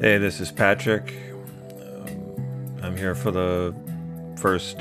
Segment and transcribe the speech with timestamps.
[0.00, 1.12] Hey, this is Patrick.
[1.78, 3.74] Um, I'm here for the
[4.38, 4.80] first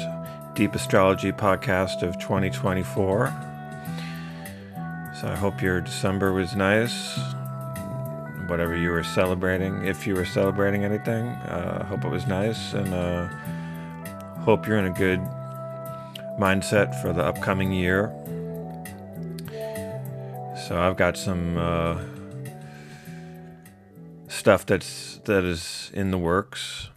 [0.54, 3.28] Deep Astrology podcast of 2024.
[5.20, 7.20] So I hope your December was nice.
[8.48, 12.94] Whatever you were celebrating, if you were celebrating anything, uh, hope it was nice, and
[12.94, 13.28] uh,
[14.46, 15.20] hope you're in a good
[16.40, 18.10] mindset for the upcoming year.
[20.66, 21.98] So I've got some uh,
[24.40, 26.90] stuff that's that is in the works,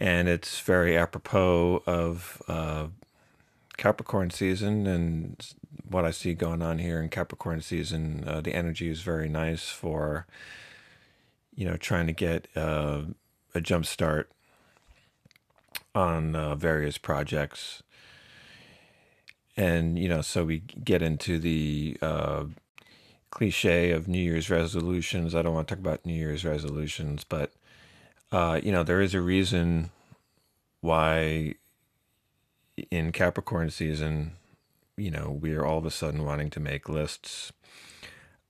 [0.00, 2.86] and it's very apropos of uh,
[3.76, 5.54] Capricorn season and
[5.86, 8.24] what I see going on here in Capricorn season.
[8.26, 10.26] Uh, the energy is very nice for
[11.54, 13.02] you know trying to get uh,
[13.54, 14.32] a jump start
[15.94, 17.82] on uh, various projects
[19.56, 22.44] and you know so we get into the uh,
[23.30, 27.52] cliche of new year's resolutions i don't want to talk about new year's resolutions but
[28.32, 29.90] uh, you know there is a reason
[30.80, 31.54] why
[32.90, 34.32] in capricorn season
[34.96, 37.52] you know we are all of a sudden wanting to make lists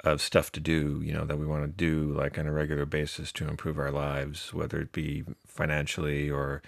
[0.02, 2.86] of stuff to do you know that we want to do like on a regular
[2.86, 6.62] basis to improve our lives whether it be financially or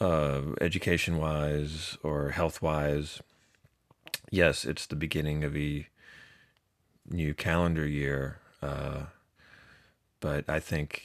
[0.00, 3.20] uh, education wise or health wise.
[4.30, 5.88] Yes, it's the beginning of a
[7.10, 9.04] new calendar year, uh,
[10.20, 11.02] but I think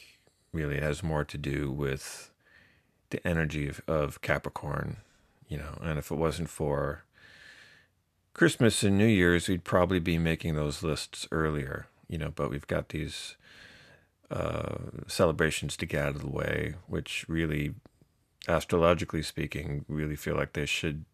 [0.51, 2.31] really it has more to do with
[3.09, 4.97] the energy of, of Capricorn,
[5.47, 5.77] you know.
[5.81, 7.03] And if it wasn't for
[8.33, 12.31] Christmas and New Year's, we'd probably be making those lists earlier, you know.
[12.35, 13.35] But we've got these
[14.31, 14.75] uh,
[15.07, 17.75] celebrations to get out of the way, which really
[18.47, 21.05] astrologically speaking, really feel like they should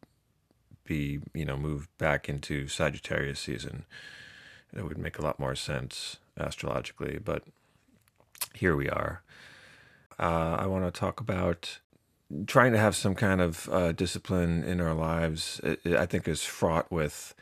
[0.85, 3.85] be, you know, moved back into Sagittarius season.
[4.75, 7.43] It would make a lot more sense astrologically, but
[8.53, 9.21] here we are.
[10.19, 11.79] Uh, I want to talk about
[12.45, 15.59] trying to have some kind of uh, discipline in our lives.
[15.63, 17.33] It, it, I think is fraught with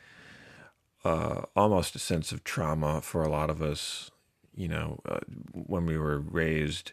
[1.04, 4.10] uh, almost a sense of trauma for a lot of us.
[4.54, 5.20] You know, uh,
[5.52, 6.92] when we were raised,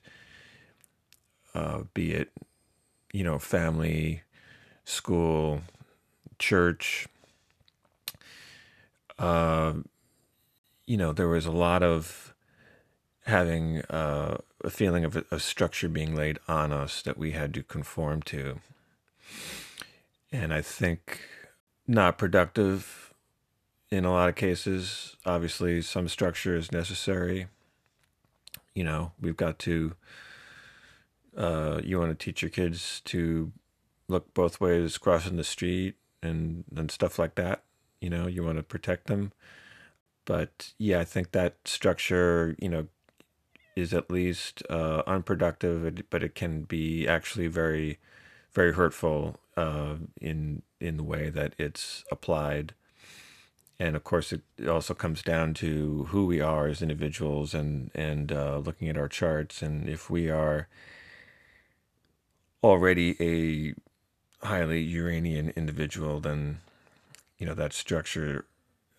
[1.56, 2.32] uh, be it
[3.16, 4.24] you know, family,
[4.84, 5.62] school,
[6.38, 7.08] church.
[10.86, 12.34] You know, there was a lot of
[13.26, 17.54] having uh, a feeling of a, a, structure being laid on us that we had
[17.56, 18.60] to conform to.
[20.32, 21.22] And I think
[21.88, 23.14] not productive
[23.90, 25.16] in a lot of cases.
[25.26, 27.48] Obviously, some structure is necessary.
[28.76, 29.96] You know, we've got to
[31.36, 33.52] uh, you want to teach your kids to
[34.08, 37.64] look both ways crossing the street and and stuff like that.
[38.02, 39.32] You know, you want to protect them.
[40.26, 42.88] But yeah, I think that structure, you know,
[43.76, 48.00] is at least uh, unproductive, but it can be actually very,
[48.54, 52.74] very hurtful uh, in in the way that it's applied.
[53.80, 58.32] And of course, it also comes down to who we are as individuals, and and
[58.32, 60.68] uh, looking at our charts, and if we are
[62.64, 63.76] already a
[64.46, 66.60] highly Uranian individual, then
[67.38, 68.46] you know that structure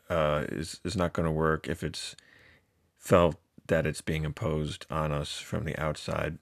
[0.08, 2.16] uh, is is not going to work if it's
[2.98, 3.36] felt
[3.68, 6.38] that it's being imposed on us from the outside.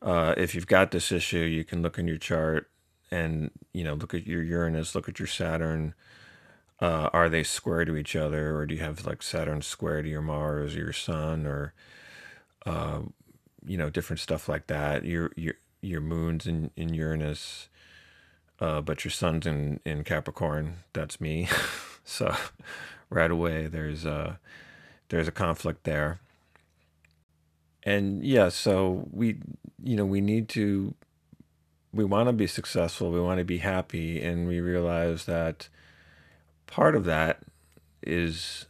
[0.00, 2.70] Uh, if you've got this issue, you can look in your chart
[3.10, 5.94] and you know look at your Uranus, look at your Saturn.
[6.80, 10.08] Uh, are they square to each other, or do you have like Saturn square to
[10.08, 11.74] your Mars or your Sun, or
[12.66, 13.00] uh,
[13.66, 15.04] you know different stuff like that?
[15.04, 17.68] Your your your moon's in, in Uranus,
[18.60, 20.76] uh, but your sun's in, in Capricorn.
[20.92, 21.48] That's me.
[22.08, 22.34] so
[23.10, 24.38] right away there's a
[25.08, 26.20] there's a conflict there.
[27.84, 29.38] And yeah, so we
[29.82, 30.94] you know, we need to
[31.92, 35.68] we want to be successful, we want to be happy, and we realize that
[36.66, 37.40] part of that
[38.02, 38.66] is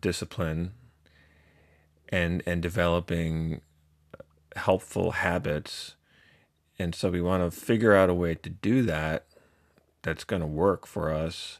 [0.00, 0.72] discipline
[2.08, 3.60] and and developing
[4.56, 5.96] helpful habits.
[6.78, 9.26] And so we want to figure out a way to do that
[10.02, 11.58] that's going to work for us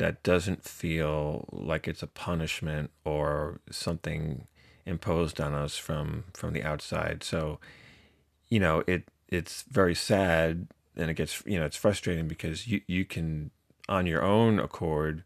[0.00, 4.46] that doesn't feel like it's a punishment or something
[4.86, 7.22] imposed on us from from the outside.
[7.22, 7.60] So,
[8.48, 12.80] you know, it it's very sad and it gets you know it's frustrating because you
[12.86, 13.50] you can
[13.90, 15.22] on your own accord,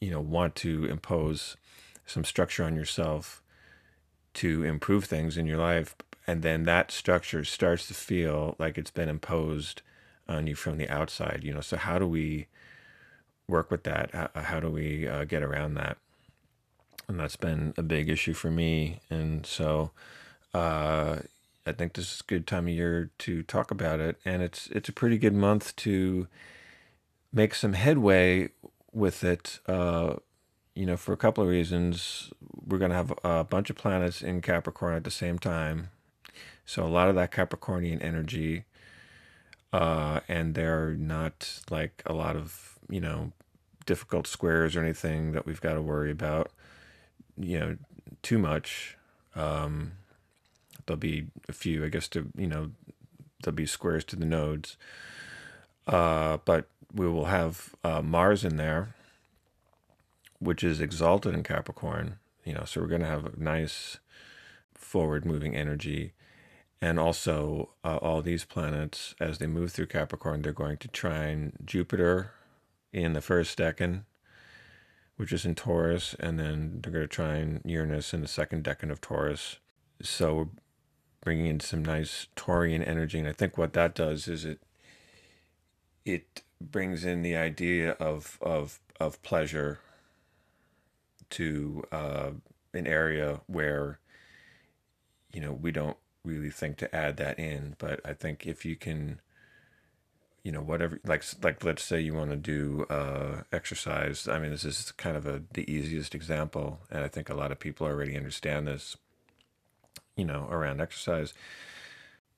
[0.00, 1.56] you know, want to impose
[2.04, 3.44] some structure on yourself
[4.34, 5.94] to improve things in your life
[6.26, 9.82] and then that structure starts to feel like it's been imposed
[10.28, 12.46] on you from the outside you know so how do we
[13.48, 14.10] work with that?
[14.12, 15.98] How, how do we uh, get around that?
[17.08, 19.00] And that's been a big issue for me.
[19.10, 19.90] And so,
[20.54, 21.18] uh,
[21.66, 24.66] I think this is a good time of year to talk about it, and it's
[24.68, 26.28] it's a pretty good month to
[27.32, 28.50] make some headway
[28.92, 29.60] with it.
[29.66, 30.16] Uh,
[30.74, 32.32] you know, for a couple of reasons,
[32.66, 35.88] we're going to have a bunch of planets in Capricorn at the same time,
[36.66, 38.64] so a lot of that Capricornian energy,
[39.72, 43.32] uh, and they're not like a lot of you know
[43.86, 46.50] difficult squares or anything that we've got to worry about.
[47.36, 47.76] You know,
[48.22, 48.96] too much.
[49.34, 49.92] Um,
[50.86, 52.70] there'll be a few, I guess, to you know,
[53.42, 54.76] there'll be squares to the nodes.
[55.86, 58.94] Uh, but we will have uh, Mars in there,
[60.38, 62.18] which is exalted in Capricorn.
[62.44, 63.98] You know, so we're going to have a nice
[64.74, 66.12] forward-moving energy,
[66.80, 71.54] and also uh, all these planets as they move through Capricorn, they're going to trine
[71.64, 72.32] Jupiter
[72.94, 74.04] in the first decan,
[75.16, 78.90] which is in Taurus, and then they're going to trine Uranus in the second decan
[78.90, 79.58] of Taurus.
[80.02, 80.46] So we're
[81.20, 84.60] bringing in some nice Taurian energy, and I think what that does is it
[86.04, 89.80] it brings in the idea of of of pleasure
[91.30, 92.30] to uh,
[92.72, 93.98] an area where
[95.32, 98.76] you know we don't really think to add that in but i think if you
[98.76, 99.20] can
[100.44, 104.28] you know whatever like like let's say you want to do uh, exercise.
[104.28, 107.50] I mean this is kind of a the easiest example and i think a lot
[107.50, 108.96] of people already understand this
[110.16, 111.32] you know around exercise.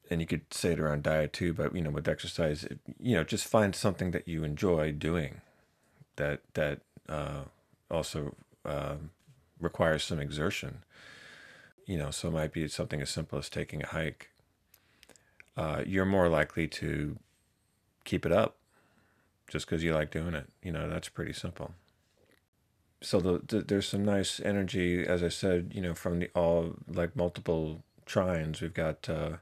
[0.09, 2.65] And you could say it around diet too but you know with exercise
[3.01, 5.41] you know just find something that you enjoy doing
[6.15, 7.43] that that uh,
[7.91, 8.97] also uh,
[9.61, 10.85] requires some exertion.
[11.87, 14.31] You know so it might be something as simple as taking a hike.
[15.57, 17.19] Uh, you're more likely to
[18.07, 18.57] keep it up
[19.49, 21.75] just because you like doing it you know that's pretty simple.
[23.03, 26.77] So the, the, there's some nice energy as i said you know from the all
[26.89, 28.63] like multiple trines.
[28.63, 29.37] We've got uh,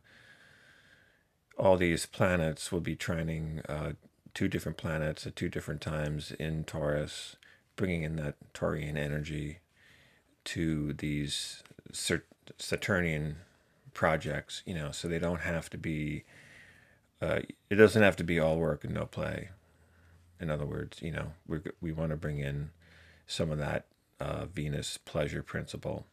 [1.56, 3.92] all these planets will be trining uh,
[4.32, 7.36] two different planets at two different times in taurus
[7.76, 9.58] bringing in that taurian energy
[10.44, 11.62] to these
[11.92, 13.36] saturnian
[13.94, 16.24] projects you know so they don't have to be
[17.22, 17.40] uh,
[17.70, 19.50] it doesn't have to be all work and no play
[20.40, 22.70] in other words you know we we want to bring in
[23.26, 23.86] some of that
[24.20, 26.06] uh, Venus pleasure principle.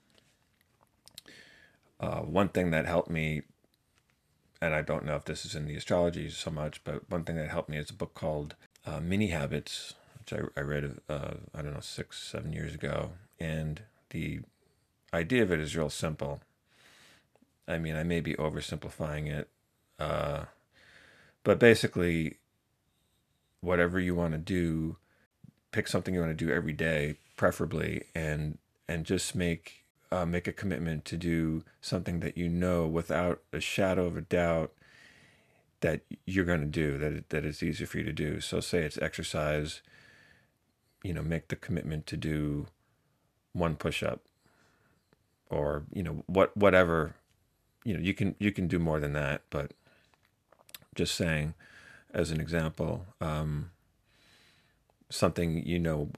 [2.00, 3.44] Uh, one thing that helped me,
[4.62, 7.36] and I don't know if this is in the astrology so much, but one thing
[7.36, 8.56] that helped me is a book called
[8.86, 13.12] uh, Mini Habits, which I, I read, uh, I don't know, six, seven years ago.
[13.40, 14.42] And the
[15.14, 16.42] idea of it is real simple.
[17.68, 19.48] I mean, I may be oversimplifying it,
[20.00, 20.46] uh,
[21.44, 22.38] but basically,
[23.62, 24.98] whatever you want to do
[25.72, 28.58] pick something you want to do every day, preferably, and
[28.88, 33.60] and just make uh, make a commitment to do something that you know without a
[33.60, 34.72] shadow of a doubt
[35.80, 38.40] that you're going to do that it, that it's easier for you to do.
[38.40, 39.82] So say it's exercise,
[41.04, 42.68] you know, make the commitment to do
[43.54, 44.22] one push up
[45.50, 47.16] or you know what whatever
[47.84, 49.74] you know you can you can do more than that but
[50.96, 51.54] just saying
[52.14, 53.72] as an example um,
[55.10, 56.10] something you know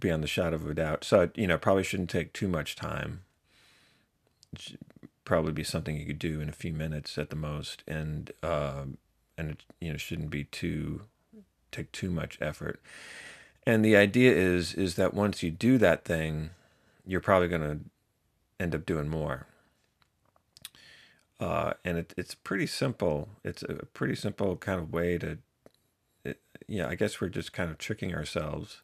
[0.00, 1.04] beyond the shadow of a doubt.
[1.04, 3.22] So you know, probably shouldn't take too much time.
[5.24, 8.84] probably be something you could do in a few minutes at the most, and uh,
[9.38, 11.02] and it you know shouldn't be too
[11.70, 12.80] take too much effort.
[13.64, 16.50] And the idea is is that once you do that thing,
[17.06, 17.78] you're probably going to
[18.58, 19.46] end up doing more.
[21.40, 23.30] Uh, and it, it's pretty simple.
[23.42, 25.38] It's a pretty simple kind of way to
[26.70, 28.82] yeah, I guess we're just kind of tricking ourselves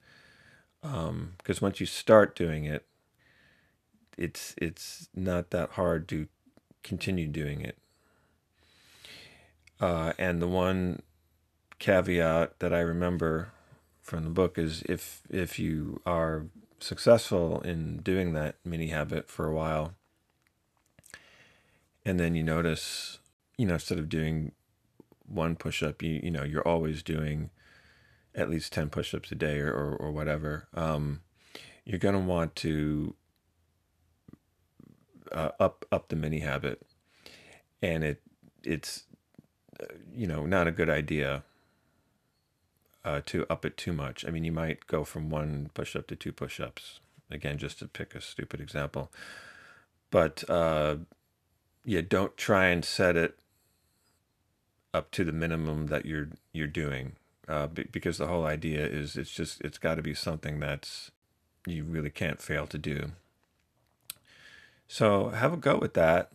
[0.83, 2.85] because um, once you start doing it,
[4.19, 6.27] it's it's not that hard to
[6.83, 7.79] continue doing it.
[9.81, 11.03] Uh, and the one
[11.79, 13.53] caveat that I remember
[14.01, 16.47] from the book is if if you are
[16.81, 19.95] successful in doing that mini habit for a while,
[22.07, 23.19] and then you notice,
[23.59, 24.53] you know, instead of doing
[25.27, 27.51] one push up, you you know, you're always doing
[28.33, 30.69] at least 10 push-ups a day or, or, or whatever.
[30.75, 31.23] Um,
[31.85, 33.15] you're going to want to
[35.33, 36.87] uh, up up the mini habit.
[37.83, 38.23] And it
[38.63, 39.05] it's
[39.81, 41.43] uh, you know not a good idea
[43.05, 44.25] uh, to up it too much.
[44.25, 47.01] I mean you might go from one push-up to two push-ups.
[47.33, 49.11] Again just to pick a stupid example.
[50.13, 50.97] But uh,
[51.87, 53.39] yeah don't try and set it
[54.93, 57.17] up to the minimum that you're you're doing
[57.49, 61.11] uh, because the whole idea is it's just it's got to be something that's
[61.67, 63.13] you really can't fail to do.
[64.89, 66.31] So have a go with that.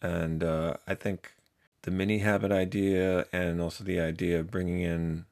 [0.00, 1.34] And uh, I think
[1.82, 5.26] the mini habit idea and also the idea of bringing in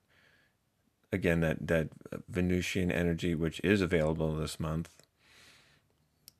[1.12, 1.88] again that that
[2.28, 4.90] Venusian energy, which is available this month,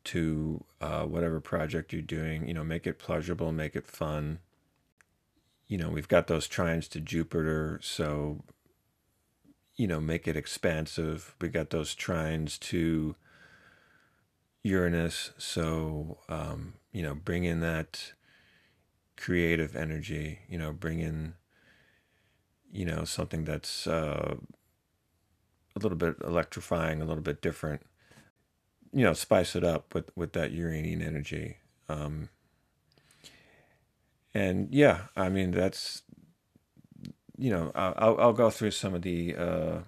[0.05, 2.47] to uh, whatever project you're doing.
[2.49, 4.41] You know, make it pleasurable, make it fun.
[5.69, 8.43] You know, we've got those trines to Jupiter, so
[9.77, 11.35] you know, make it expansive.
[11.41, 13.17] We got those trines to
[14.63, 18.13] Uranus, so um, you know, bring in that
[19.17, 20.41] creative energy.
[20.49, 21.35] You know, bring in
[22.73, 24.37] you know something that's uh,
[25.77, 27.83] a little bit electrifying, a little bit different.
[28.93, 31.59] You know, spice it up with with that Uranian energy.
[31.89, 32.29] Um,
[34.35, 36.03] and yeah, I mean that's
[37.37, 39.79] you know I'll I'll go through some of the uh,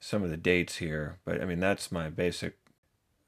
[0.00, 2.56] some of the dates here, but I mean that's my basic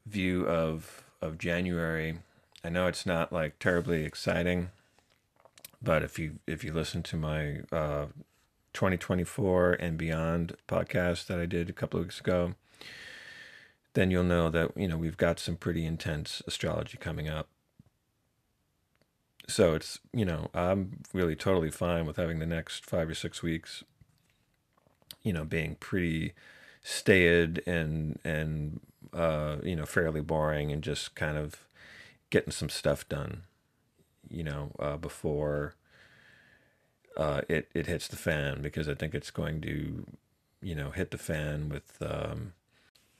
[0.07, 2.19] view of of January.
[2.65, 4.71] I know it's not like terribly exciting,
[5.83, 8.07] but if you if you listen to my uh,
[8.73, 12.55] 2024 and beyond podcast that I did a couple of weeks ago,
[13.95, 17.49] then you'll know that you know we've got some pretty intense astrology coming up.
[19.49, 23.43] So it's you know I'm really totally fine with having the next five or six
[23.43, 23.83] weeks,
[25.23, 26.35] you know, being pretty
[26.83, 28.81] staid and and
[29.13, 31.67] uh, you know fairly boring and just kind of
[32.31, 33.43] getting some stuff done,
[34.29, 35.75] you know, uh, before
[37.17, 40.07] uh, it it hits the fan because I think it's going to,
[40.63, 42.53] you know, hit the fan with um,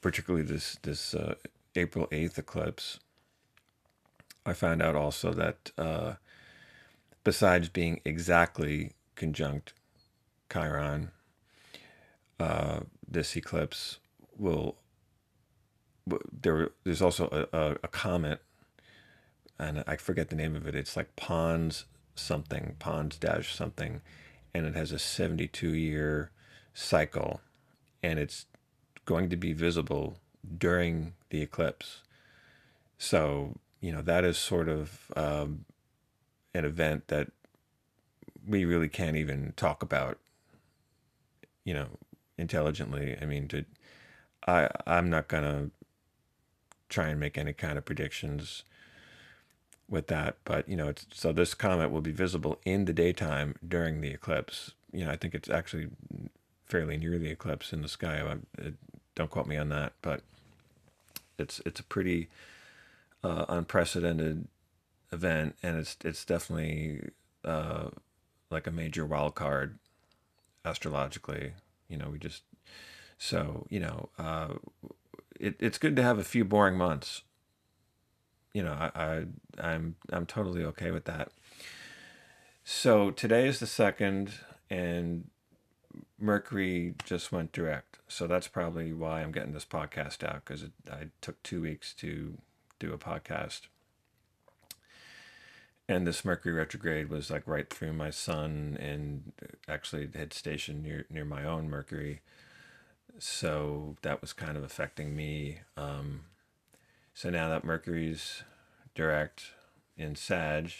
[0.01, 1.35] particularly this this uh,
[1.75, 2.99] April eighth eclipse.
[4.45, 6.13] I found out also that uh,
[7.23, 9.73] besides being exactly conjunct
[10.51, 11.11] Chiron,
[12.39, 13.99] uh, this eclipse
[14.37, 14.77] will
[16.31, 16.71] there.
[16.83, 18.41] There's also a, a, a comet,
[19.59, 20.75] and I forget the name of it.
[20.75, 24.01] It's like Pons something, Pons dash something,
[24.53, 26.31] and it has a 72 year
[26.73, 27.41] cycle,
[28.01, 28.45] and it's
[29.05, 30.17] going to be visible
[30.57, 32.01] during the eclipse.
[32.97, 35.65] So, you know, that is sort of um,
[36.53, 37.31] an event that
[38.47, 40.17] we really can't even talk about,
[41.63, 41.87] you know,
[42.37, 43.17] intelligently.
[43.21, 43.65] I mean, to,
[44.47, 45.71] I, I'm not going to
[46.89, 48.63] try and make any kind of predictions
[49.89, 50.37] with that.
[50.45, 54.71] But you know, so this comet will be visible in the daytime during the eclipse.
[54.91, 55.89] You know, I think it's actually
[56.71, 58.21] fairly near the eclipse in the sky.
[58.21, 58.75] I, it,
[59.13, 60.21] don't quote me on that, but
[61.37, 62.29] it's it's a pretty
[63.23, 64.47] uh, unprecedented
[65.11, 67.09] event, and it's it's definitely
[67.43, 67.89] uh,
[68.49, 69.77] like a major wild card
[70.65, 71.53] astrologically.
[71.89, 72.43] You know, we just
[73.17, 74.53] so you know, uh,
[75.39, 77.23] it, it's good to have a few boring months
[78.53, 79.25] you know, I, I
[79.59, 81.29] I'm I'm totally okay with that.
[82.63, 84.33] So today is the second,
[84.69, 85.29] and
[86.19, 87.99] Mercury just went direct.
[88.07, 92.37] So that's probably why I'm getting this podcast out because I took two weeks to
[92.79, 93.61] do a podcast.
[95.87, 99.33] And this Mercury retrograde was like right through my sun and
[99.67, 102.21] actually had stationed near near my own Mercury.
[103.19, 105.59] So that was kind of affecting me.
[105.75, 106.21] Um,
[107.13, 108.43] so now that Mercury's
[108.95, 109.51] direct
[109.97, 110.71] in Sag,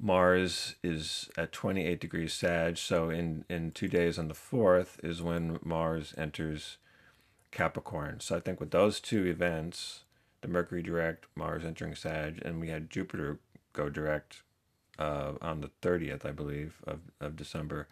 [0.00, 2.78] Mars is at 28 degrees Sag.
[2.78, 6.78] So in, in two days on the 4th is when Mars enters
[7.50, 8.20] Capricorn.
[8.20, 10.04] So I think with those two events,
[10.40, 13.38] the Mercury direct, Mars entering Sag, and we had Jupiter
[13.74, 14.42] go direct
[14.98, 17.86] uh, on the 30th, I believe, of, of December.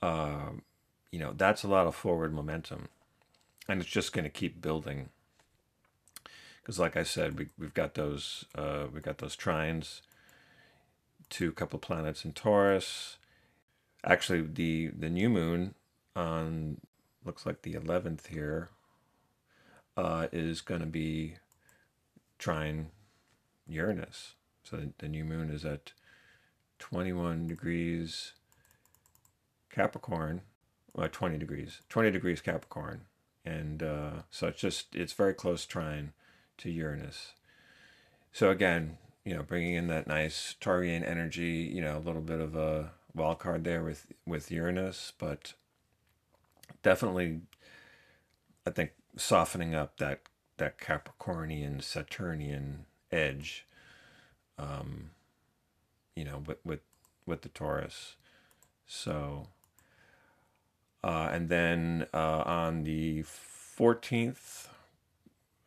[0.00, 0.50] Uh,
[1.12, 2.88] you know, that's a lot of forward momentum.
[3.68, 5.10] And it's just going to keep building
[6.60, 10.00] because like I said, we we've got those uh, we've got those trines
[11.32, 13.18] to a couple planets in Taurus.
[14.04, 15.74] Actually, the the new moon
[16.14, 16.78] on
[17.24, 18.70] looks like the eleventh here
[19.96, 21.36] uh, is going to be
[22.38, 22.90] trine
[23.66, 24.34] Uranus.
[24.64, 25.92] So the, the new moon is at
[26.78, 28.32] twenty one degrees
[29.70, 30.42] Capricorn,
[30.94, 33.02] well, twenty degrees, twenty degrees Capricorn,
[33.44, 36.12] and uh, so it's just it's very close trine
[36.58, 37.32] to Uranus.
[38.32, 42.40] So again, you know, bringing in that nice Taurian energy, you know, a little bit
[42.40, 45.54] of a wild card there with with Uranus, but
[46.82, 47.40] definitely,
[48.66, 50.20] I think softening up that
[50.56, 53.66] that Capricornian Saturnian edge,
[54.58, 55.10] um,
[56.16, 56.80] you know, with with
[57.26, 58.16] with the Taurus.
[58.86, 59.48] So,
[61.04, 64.68] uh, and then uh, on the fourteenth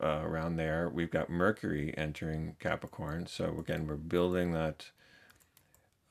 [0.02, 0.90] uh, around there.
[0.90, 3.28] We've got Mercury entering Capricorn.
[3.28, 4.92] So again, we're building that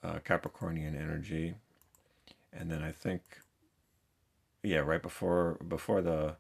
[0.03, 1.55] uh, Capricornian energy.
[2.53, 3.23] And then I think,
[4.63, 6.37] yeah, right before before the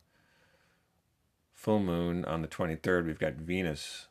[1.52, 4.06] full moon on the 23rd, we've got Venus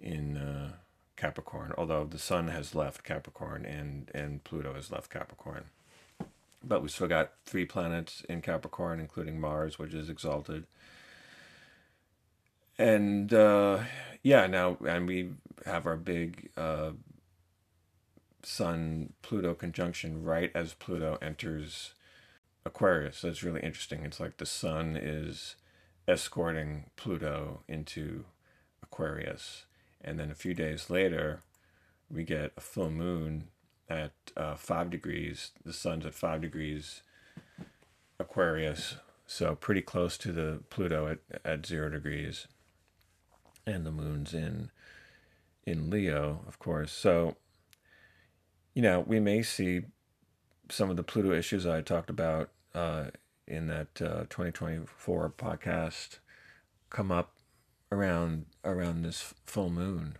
[0.00, 0.72] in uh,
[1.16, 5.66] Capricorn, although the Sun has left Capricorn and, and Pluto has left Capricorn.
[6.64, 10.66] But we still got three planets in Capricorn, including Mars, which is exalted.
[12.82, 13.78] And uh,
[14.24, 15.30] yeah, now, and we
[15.64, 16.90] have our big uh,
[18.42, 21.94] Sun Pluto conjunction right as Pluto enters
[22.66, 23.18] Aquarius.
[23.18, 24.02] So it's really interesting.
[24.04, 25.54] It's like the Sun is
[26.08, 28.24] escorting Pluto into
[28.82, 29.66] Aquarius.
[30.00, 31.42] And then a few days later,
[32.10, 33.44] we get a full moon
[33.88, 35.52] at uh, five degrees.
[35.64, 37.02] The sun's at five degrees
[38.18, 42.48] Aquarius, so pretty close to the Pluto at, at zero degrees.
[43.66, 44.70] And the moon's in
[45.64, 46.92] in Leo, of course.
[46.92, 47.36] So,
[48.74, 49.82] you know, we may see
[50.68, 53.06] some of the Pluto issues I talked about uh,
[53.46, 56.18] in that uh, 2024 podcast
[56.90, 57.34] come up
[57.90, 60.16] around around this full moon.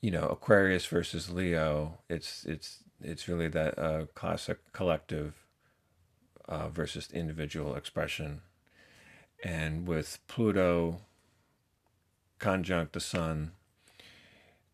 [0.00, 1.98] You know, Aquarius versus Leo.
[2.08, 5.34] It's it's it's really that uh, classic collective
[6.48, 8.42] uh, versus individual expression,
[9.44, 11.00] and with Pluto
[12.40, 13.52] conjunct the Sun,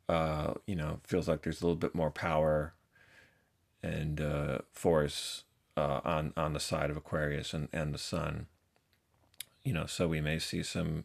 [0.09, 2.73] uh, you know, feels like there's a little bit more power
[3.83, 5.45] and uh, force
[5.77, 8.47] uh, on on the side of Aquarius and, and the Sun.
[9.65, 11.05] You know, so we may see some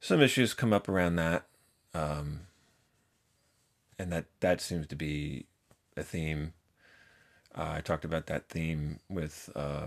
[0.00, 1.46] some issues come up around that,
[1.94, 2.40] um,
[3.98, 5.46] and that that seems to be
[5.96, 6.54] a theme.
[7.54, 9.86] Uh, I talked about that theme with uh,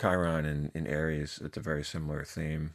[0.00, 1.40] Chiron in, in Aries.
[1.42, 2.74] It's a very similar theme.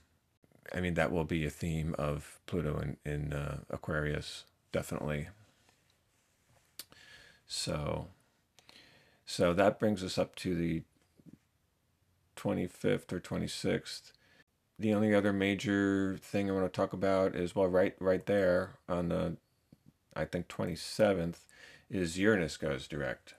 [0.73, 5.27] I mean, that will be a theme of Pluto in, in uh, Aquarius, definitely.
[7.47, 8.07] So,
[9.25, 10.83] so that brings us up to the
[12.35, 14.11] 25th or 26th.
[14.77, 18.75] The only other major thing I want to talk about is well, right, right there
[18.89, 19.37] on the,
[20.15, 21.39] I think 27th,
[21.89, 23.35] is Uranus goes direct.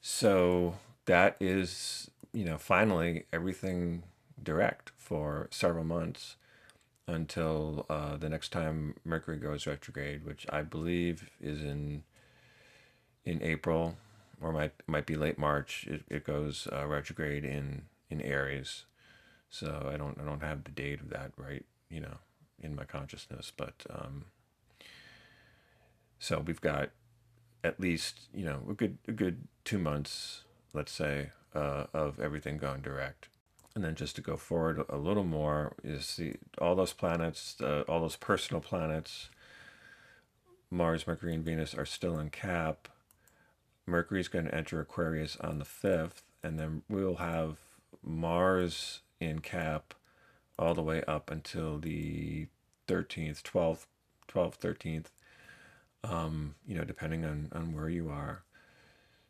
[0.00, 0.76] So
[1.06, 4.04] that is, you know, finally everything
[4.44, 6.36] direct for several months
[7.06, 12.04] until uh, the next time Mercury goes retrograde, which I believe is in
[13.24, 13.96] in April
[14.40, 15.86] or might might be late March.
[15.88, 18.84] It, it goes uh, retrograde in in Aries,
[19.50, 22.18] so I don't I don't have the date of that right, you know,
[22.60, 24.26] in my consciousness, but um,
[26.18, 26.90] so we've got
[27.62, 32.58] at least you know a good a good two months, let's say, uh, of everything
[32.58, 33.28] going direct.
[33.74, 37.82] And then just to go forward a little more is the all those planets, uh,
[37.88, 39.30] all those personal planets,
[40.70, 42.88] Mars, Mercury, and Venus are still in Cap.
[43.86, 47.58] Mercury is going to enter Aquarius on the 5th, and then we'll have
[48.02, 49.94] Mars in Cap
[50.58, 52.46] all the way up until the
[52.88, 53.86] 13th, 12th,
[54.28, 55.06] 12th, 13th,
[56.04, 58.42] um, you know, depending on, on where you are.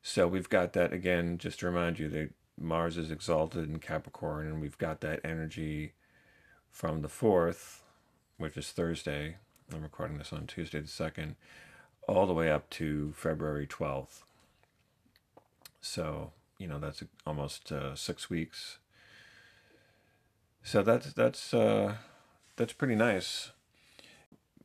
[0.03, 4.47] So we've got that again, just to remind you that Mars is exalted in Capricorn,
[4.47, 5.93] and we've got that energy
[6.71, 7.81] from the 4th,
[8.39, 9.37] which is Thursday.
[9.73, 11.35] I'm recording this on Tuesday the 2nd,
[12.07, 14.23] all the way up to February 12th.
[15.81, 18.79] So, you know, that's almost uh, six weeks.
[20.63, 21.97] So that's, that's, uh,
[22.57, 23.51] that's pretty nice.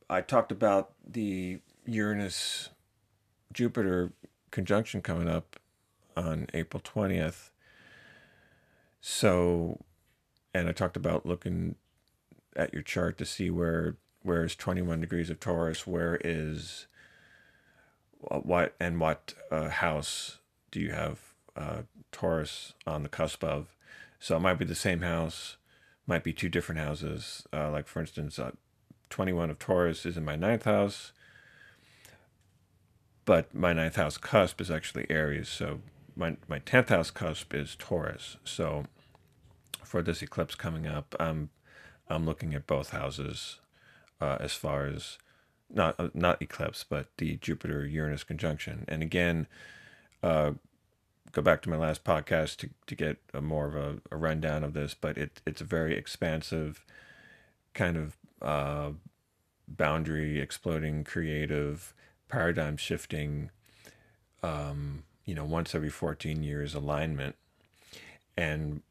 [0.08, 2.70] I talked about the Uranus
[3.52, 4.12] Jupiter
[4.50, 5.58] conjunction coming up
[6.16, 7.50] on April 20th.
[9.00, 9.80] So,
[10.52, 11.76] and I talked about looking
[12.56, 16.86] at your chart to see where where is 21 degrees of Taurus, where is
[18.20, 20.38] what and what uh, house
[20.70, 21.18] do you have
[21.56, 21.82] uh,
[22.12, 23.74] Taurus on the cusp of?
[24.18, 25.56] So it might be the same house,
[26.06, 27.46] might be two different houses.
[27.50, 28.52] Uh, like for instance, uh,
[29.08, 31.12] 21 of Taurus is in my ninth house,
[33.24, 35.48] but my ninth house cusp is actually Aries.
[35.48, 35.80] So
[36.20, 38.36] my my tenth house cusp is Taurus.
[38.44, 38.84] So
[39.82, 41.48] for this eclipse coming up, I'm
[42.08, 43.58] I'm looking at both houses
[44.20, 45.18] uh, as far as
[45.68, 48.84] not uh, not eclipse, but the Jupiter Uranus conjunction.
[48.86, 49.48] And again,
[50.22, 50.52] uh,
[51.32, 54.62] go back to my last podcast to to get a more of a, a rundown
[54.62, 54.94] of this.
[54.94, 56.84] But it it's a very expansive
[57.72, 58.90] kind of uh,
[59.66, 61.94] boundary exploding, creative,
[62.28, 63.50] paradigm shifting.
[64.42, 67.36] Um, you know, once every 14 years alignment.
[68.36, 68.82] And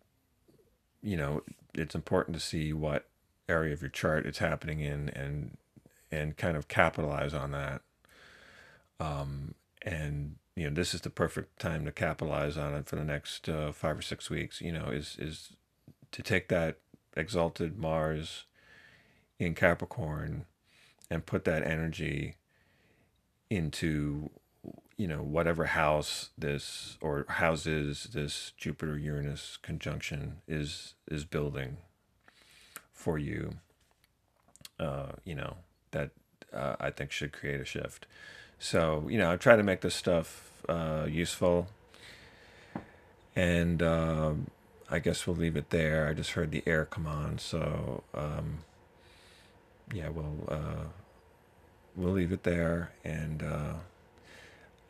[1.01, 3.07] you know, it's important to see what
[3.47, 5.57] area of your chart it's happening in and
[6.11, 7.81] and kind of capitalize on that.
[8.99, 13.03] Um, and you know, this is the perfect time to capitalize on it for the
[13.03, 14.61] next uh, five or six weeks.
[14.61, 15.53] You know, is is
[16.11, 16.79] to take that
[17.15, 18.45] exalted Mars
[19.39, 20.45] in Capricorn
[21.09, 22.35] and put that energy
[23.49, 24.29] into
[24.99, 31.77] you know whatever house this or houses this Jupiter Uranus conjunction is is building
[32.91, 33.55] for you
[34.79, 35.55] uh, you know
[35.91, 36.11] that
[36.53, 38.07] uh, I think should create a shift.
[38.59, 41.67] So you know I try to make this stuff uh, useful.
[43.35, 44.47] And um,
[44.89, 46.07] I guess we'll leave it there.
[46.07, 47.37] I just heard the air come on.
[47.37, 48.59] So um,
[49.93, 50.87] yeah we'll uh,
[51.95, 52.91] we'll leave it there.
[53.03, 53.73] And uh,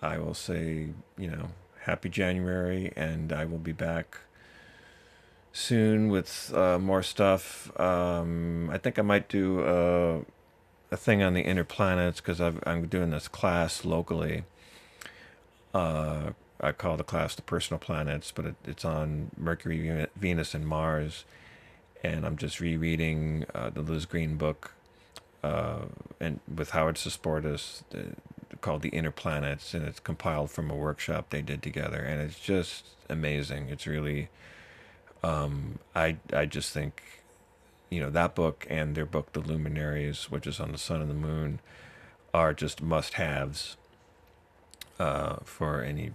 [0.02, 1.50] I will say, you know,
[1.82, 4.20] happy January, and I will be back
[5.52, 7.78] soon with uh, more stuff.
[7.80, 10.20] Um, I think I might do a,
[10.92, 14.44] a thing on the inner planets because I'm doing this class locally.
[15.74, 16.32] Uh,
[16.62, 21.26] I call the class the personal planets, but it, it's on Mercury, Venus, and Mars.
[22.04, 24.74] And I'm just rereading uh, the Liz Greene book
[25.44, 25.80] uh,
[26.20, 27.84] and with Howard Sasportas,
[28.62, 32.39] called The Inner Planets, and it's compiled from a workshop they did together, and it's
[32.39, 33.69] just amazing.
[33.69, 34.30] It's really,
[35.24, 37.02] um, I I just think,
[37.89, 41.10] you know, that book and their book The Luminaries, which is on the sun and
[41.10, 41.60] the moon,
[42.34, 43.78] are just must-haves
[45.00, 46.12] uh, for any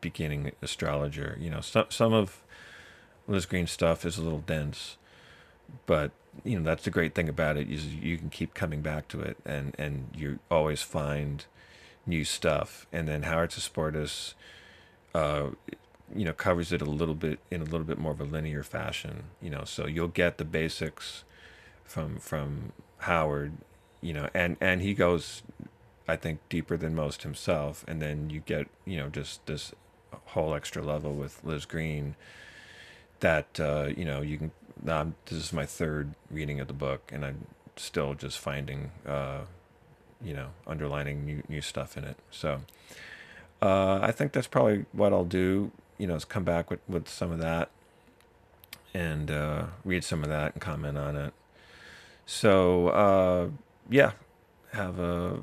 [0.00, 1.36] beginning astrologer.
[1.40, 2.42] You know, some some of
[3.26, 4.96] Liz Greene's stuff is a little dense,
[5.86, 6.12] but
[6.44, 9.20] you know that's the great thing about it is you can keep coming back to
[9.20, 11.46] it and and you always find
[12.06, 12.86] new stuff.
[12.92, 14.34] And then howard Sasportas,
[15.14, 15.50] uh
[16.14, 18.62] you know covers it a little bit in a little bit more of a linear
[18.62, 21.22] fashion you know so you'll get the basics
[21.84, 23.52] from from howard
[24.00, 25.42] you know and and he goes
[26.08, 27.84] i think deeper than most himself.
[27.86, 29.72] And then you get you know just this
[30.26, 32.16] whole extra level with liz Greene
[33.20, 34.50] that uh, you know you can
[34.86, 39.40] um, this is my third reading of the book, and I'm still just finding, uh,
[40.22, 42.16] you know, underlining new new stuff in it.
[42.30, 42.60] So
[43.62, 45.72] uh, I think that's probably what I'll do.
[45.98, 47.70] You know, is come back with with some of that
[48.94, 51.32] and uh, read some of that and comment on it.
[52.26, 53.48] So uh,
[53.90, 54.12] yeah,
[54.72, 55.40] have a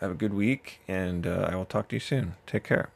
[0.00, 2.34] have a good week, and uh, I will talk to you soon.
[2.46, 2.90] Take care.